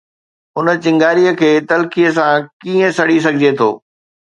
[0.55, 3.69] اُن چنگاري کي تلخيءَ سان ڪيئن سڙي سگهجي ٿو؟